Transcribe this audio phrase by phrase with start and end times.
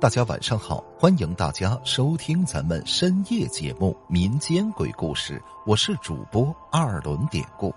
[0.00, 7.70] 大家晚上好，欢迎大家收听咱们深夜节目《民间鬼故事》，我是主播二轮典故。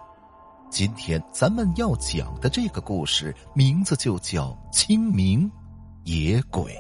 [0.70, 5.52] 今天咱们要讲的这个故事名字就叫清明
[6.06, 6.74] 野鬼。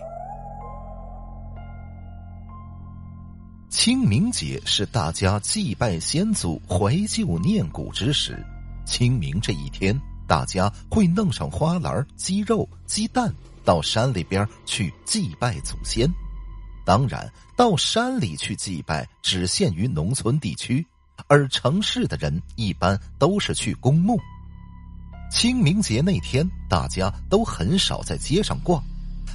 [3.69, 8.41] 清明节是大家祭拜先祖、怀旧念古之时。
[8.85, 9.93] 清明这一天，
[10.25, 13.29] 大家会弄上花篮、鸡肉、鸡蛋。
[13.63, 16.07] 到山里边去祭拜祖先，
[16.85, 20.85] 当然，到山里去祭拜只限于农村地区，
[21.27, 24.19] 而城市的人一般都是去公墓。
[25.31, 28.83] 清明节那天，大家都很少在街上逛，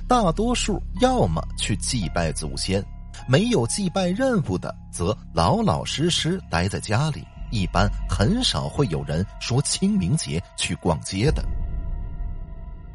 [0.06, 2.84] 大多数要么去祭拜祖先，
[3.26, 7.24] 没有祭拜任务的，则老老实实待在家里。
[7.50, 11.42] 一般很少会有人说清明节去逛街的。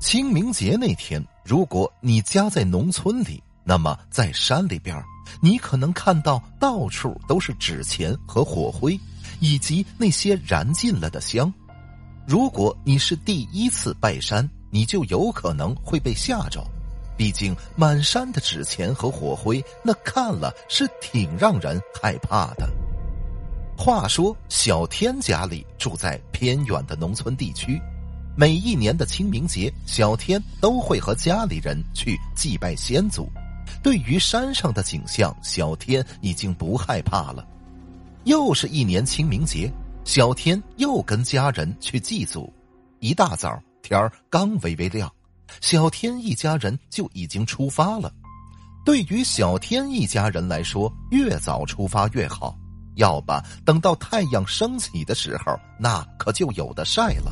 [0.04, 5.02] 清明节那天，如果你家在农村里，那么在山里边，
[5.42, 9.00] 你可能看到到处都是纸钱和火灰，
[9.40, 11.52] 以及那些燃尽了的香。
[12.28, 16.62] 如果你是第一次拜山，你就有可能会被吓着，
[17.16, 22.70] 毕竟满山的纸钱和火灰，那看了是挺让人害怕的。
[23.78, 27.82] 话说，小天家里住在偏远的农村地区。
[28.36, 33.30] 每一年的清明节，小天都会和家里人去祭拜先祖。
[33.84, 37.48] 对于山上的景象，小天已经不害怕了。
[38.24, 39.72] 又是一年清明节，
[40.04, 42.52] 小天又跟家人去祭祖。
[43.00, 45.12] 一大早，天儿刚微微亮，
[45.62, 48.12] 小天一家人就已经出发了。
[48.84, 52.58] 对于小天一家人来说，越早出发越好，
[52.96, 53.32] 要不
[53.64, 57.32] 等到太阳升起的时候，那可就有的晒了。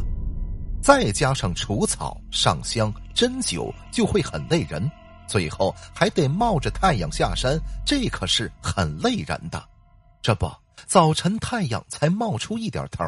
[0.81, 4.89] 再加上除草、上香、针灸，就会很累人。
[5.27, 9.63] 最后还得冒着太阳下山，这可是很累人的。
[10.21, 10.51] 这不，
[10.85, 13.05] 早晨太阳才冒出一点头，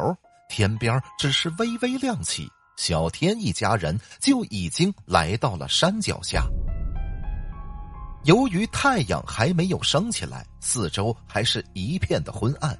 [0.48, 6.46] 天边只是微微亮起，小天一家人就已经来到了山脚下。
[8.24, 12.74] 由于太阳还没有升起来，四周还是一片的昏暗，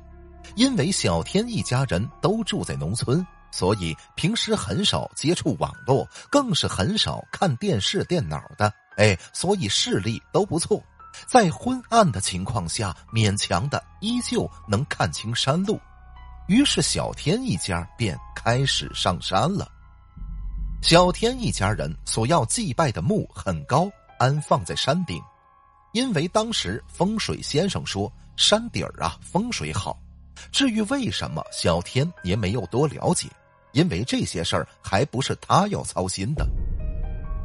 [0.56, 3.25] 因为小天一家人都住在农村。
[3.56, 8.72] 所以平时很少接触网络，更是很少看电视、电脑的。
[8.97, 10.82] 哎，所以视力都不错，
[11.28, 15.81] 在昏暗的情况下，勉强的依旧能看清山路。
[16.48, 19.69] 于是小天一家便开始上山了。
[20.82, 23.88] 小天一家人所要祭拜的墓很高，
[24.19, 25.22] 安放在山顶，
[25.93, 29.97] 因为当时风水先生说山顶儿啊风水好。
[30.50, 33.28] 至于为什么，小天也没有多了解。
[33.75, 36.49] 因为这些事儿还不是他要操心的，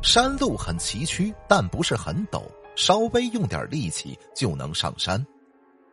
[0.02, 2.44] 山路很崎岖，但不是很陡，
[2.76, 5.24] 稍微用点力气就能上山。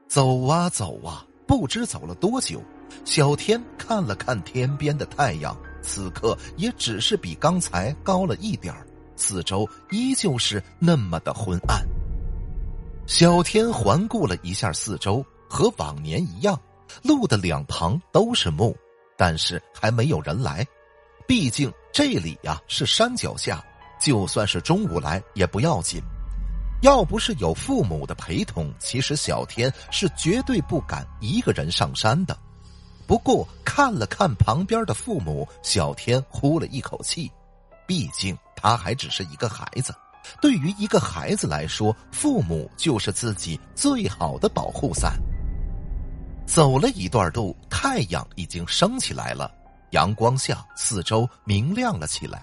[0.07, 2.63] 走啊走啊，不知走了多久，
[3.05, 8.73] 小天看了看天边的太阳，此刻也只是比刚才高了一点
[9.17, 11.83] 四周依旧是那么的昏暗。
[13.07, 16.61] 小天环顾了一下四周，和往年一样，
[17.03, 18.77] 路的两旁都是墓。
[19.17, 20.67] 但是还没有人来，
[21.27, 23.65] 毕竟这里呀是山脚下，
[24.01, 26.01] 就算是中午来也不要紧。
[26.83, 32.37] 要不是有父母的陪同，其实小天是绝对不敢一个人上山的。
[33.07, 37.33] 不过看了看旁边的父母，小天呼了一口气，
[37.87, 39.95] 毕竟他还只是一个孩子。
[40.41, 45.17] 对于一个孩子来说，父母就是自己最好的保护伞。
[46.47, 49.51] 走了一段路，太阳已经升起来了，
[49.91, 52.43] 阳光下四周明亮了起来。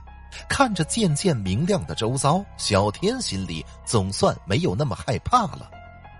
[0.50, 5.70] 看着渐渐明亮的周遭，小天心里总算没有那么害怕了。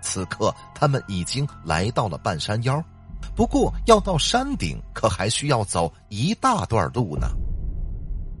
[0.00, 2.82] 此刻，他们已经来到了半山腰，
[3.34, 7.28] 不过要到山顶，可还需要走一大段路呢。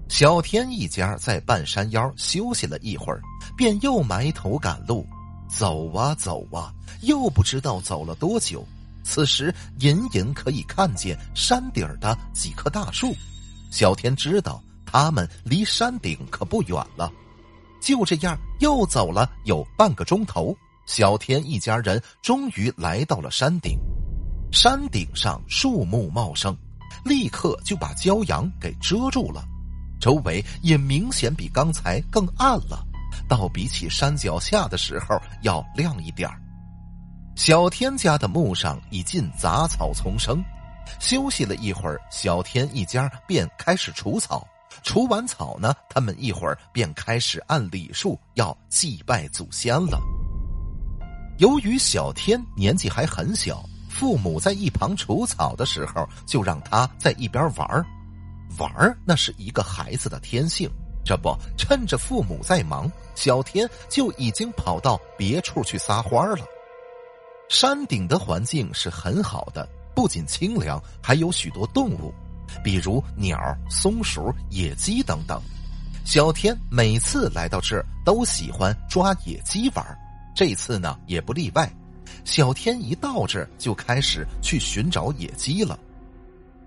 [0.08, 3.20] 小天一家在半山腰休息了一会儿，
[3.56, 5.04] 便又埋头赶路，
[5.48, 6.72] 走啊走啊，
[7.02, 8.64] 又不知道走了多久。
[9.04, 13.14] 此时，隐隐可以看见山顶的几棵大树。
[13.70, 17.12] 小天知道他们离山顶可不远了。
[17.80, 20.56] 就这样，又走了有半个钟头，
[20.86, 23.78] 小天一家人终于来到了山顶。
[24.50, 26.56] 山顶上树木茂盛，
[27.04, 29.44] 立刻就把骄阳给遮住了，
[30.00, 32.86] 周围也明显比刚才更暗了，
[33.28, 36.40] 倒比起山脚下的时候要亮一点儿。
[37.36, 40.42] 小天家的墓上已尽杂草丛生，
[41.00, 44.46] 休息了一会儿，小天一家便开始除草。
[44.84, 50.00] 除完草呢，他们一会儿便开始按礼数要祭拜祖先了。
[51.38, 57.84] 由于小天年纪还很小，父母在一旁除草的时候，就让他在一边玩。
[58.58, 60.70] 玩那是一个孩子的天性。
[61.04, 66.46] 这不，趁着父母在忙，小天就已经跑到别处去撒欢了。
[67.54, 69.64] 山顶的环境是很好的，
[69.94, 72.12] 不仅清凉，还有许多动物。
[72.64, 73.38] 比如鸟、
[73.70, 75.40] 松鼠、野鸡等等，
[76.04, 79.86] 小天每次来到这儿都喜欢抓野鸡玩
[80.34, 81.72] 这次呢也不例外。
[82.24, 85.78] 小天一到这儿就开始去寻找野鸡了。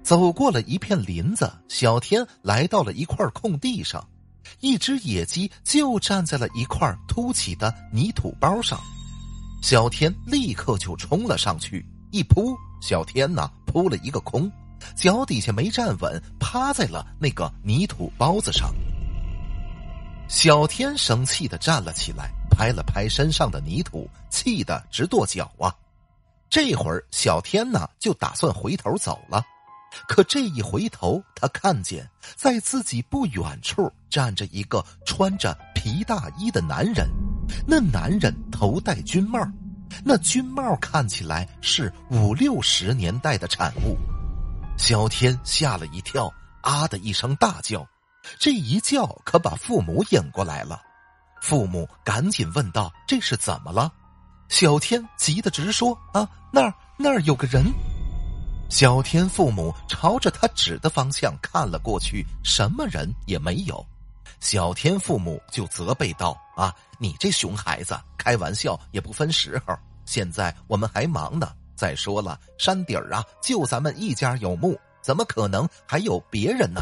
[0.04, 4.02] 走过了一片林子，小天来到了一块空地上，
[4.62, 8.82] 一只野鸡就站在了一块凸起的泥土包上。
[9.70, 14.50] 小天立刻就冲了上去，一扑，小天呢扑了一个空。
[14.96, 18.74] 脚底下没站稳，趴在了那个泥土包子上。
[20.30, 25.76] 小天生气的站了起来，拍了拍身上的泥土，气得直跺脚啊！
[26.50, 29.46] 这会儿小天呢，就打算回头走了，
[30.08, 37.06] 可这一回头，他看见在自己不远处站着一个穿着皮大衣的男人。
[37.66, 39.40] 那男人头戴军帽，
[40.04, 43.98] 那军帽看起来是五六十年代的产物。
[44.78, 47.88] 小天吓了一跳，啊的一声大叫，
[48.38, 50.82] 这一叫可把父母引过来了。
[51.42, 53.92] 父母赶紧问道：“这是怎么了？”
[54.50, 57.64] 小天急得直说：“啊，那儿那儿有个人。”
[58.70, 63.86] 小天父母朝着他指的方向看了过去，什么人也没有。
[64.40, 69.76] 小天父母就责备道：“啊，你这熊孩子，开玩笑也不分时候。
[70.06, 76.82] 现在我们还忙呢。”再说了，山底儿啊，就咱们一家有墓，怎么可能还有别人呢？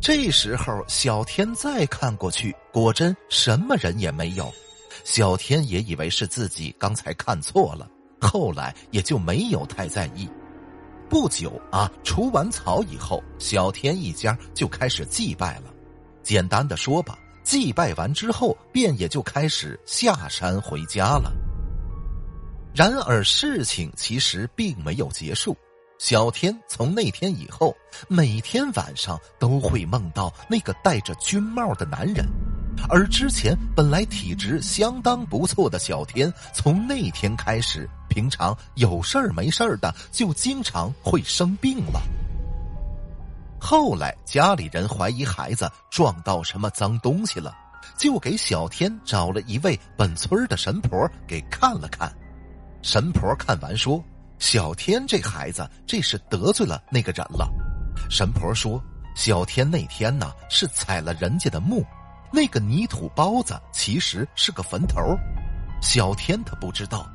[0.00, 4.50] 这时候，小天再看过去，果真什么人也没有。
[5.04, 7.86] 小天也以为是自己刚才看错了，
[8.22, 10.26] 后来也就没有太在意。
[11.10, 15.73] 不久啊，除完草以后，小天一家就开始祭拜了。
[16.24, 21.30] 简单的说吧，祭拜完之后，便也就开始下山回家了。
[22.74, 25.56] 然而事情其实并没有结束，
[25.98, 27.72] 小天从那天以后，
[28.08, 32.26] 每天晚上都会梦到那个戴着军帽的男人，
[32.88, 42.02] 而之前本来体质相当不错的小天，从那天开始，平常有事儿没事儿的就经常会生病了。
[43.66, 47.56] 后来家里人怀疑孩子撞到什么脏东西了，
[47.96, 52.14] 就给小天找了一位本村的神婆给看了看。
[52.82, 54.04] 神婆看完说
[54.38, 57.50] ：“小天这孩子，这是得罪了那个人了。”
[58.10, 58.78] 神婆说
[59.16, 61.82] ：“小天那天呢，是踩了人家的墓，
[62.30, 65.00] 那个泥土包子其实是个坟头。
[65.80, 67.10] 小天他不知道，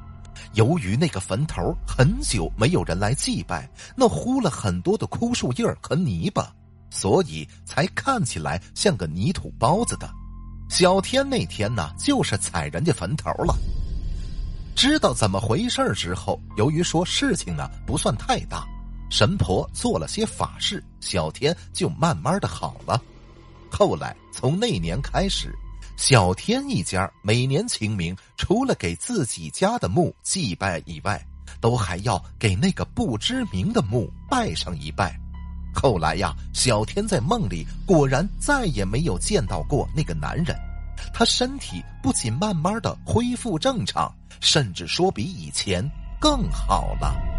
[0.53, 6.51] 由于那个坟头很久没有人来祭拜，那糊了很多的枯树叶和泥巴，
[6.89, 10.09] 所以才看起来像个泥土包子的。
[10.69, 13.55] 小天那天呢，就是踩人家坟头了。”
[14.75, 18.65] 知道怎么回事之后，由于说事情呢不算太大，
[19.09, 23.01] 神婆做了些法事，小天就慢慢的好了。
[23.69, 25.53] 后来从那年开始，
[25.99, 31.21] 小天一家每年清明，除了给自己家的墓祭拜以外，
[31.59, 35.13] 都还要给那个不知名的墓拜上一拜。
[35.75, 40.55] 后来呀，小天在梦里果然再也没有见到过那个男人。
[41.13, 45.83] 他身体不仅慢慢的恢复正常，甚至说比以前
[46.17, 47.38] 更好了。